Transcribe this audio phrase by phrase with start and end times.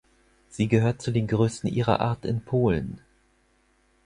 [0.49, 3.01] Sie gehört zu den größten ihrer Art in Polen.